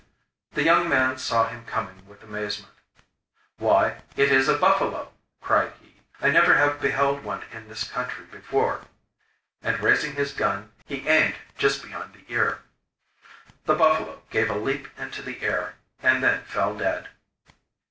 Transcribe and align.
The 0.53 0.63
young 0.63 0.89
man 0.89 1.19
saw 1.19 1.47
him 1.47 1.63
coming 1.63 2.07
with 2.07 2.23
amazement. 2.23 2.73
'Why, 3.57 4.01
it 4.17 4.31
is 4.31 4.47
a 4.49 4.57
buffalo!' 4.57 5.11
cried 5.41 5.73
he; 5.79 6.01
'I 6.19 6.31
never 6.31 6.55
have 6.55 6.81
beheld 6.81 7.23
one 7.23 7.43
in 7.51 7.67
this 7.69 7.83
country 7.83 8.25
before!' 8.25 8.85
And 9.61 9.79
raising 9.79 10.15
his 10.15 10.33
gun, 10.33 10.71
he 10.87 11.07
aimed 11.07 11.35
just 11.55 11.83
behind 11.83 12.15
the 12.15 12.25
ear. 12.33 12.63
The 13.65 13.75
buffalo 13.75 14.23
gave 14.31 14.49
a 14.49 14.57
leap 14.57 14.87
into 14.97 15.21
the 15.21 15.39
air, 15.43 15.75
and 16.01 16.23
then 16.23 16.45
fell 16.45 16.75
dead. 16.75 17.09